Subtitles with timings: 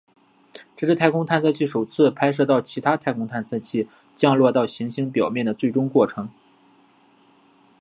[0.75, 6.27] 这是太空探测器首次拍摄到其他太空探测器降落到行星表面最终过程。